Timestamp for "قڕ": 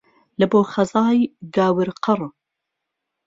2.03-2.21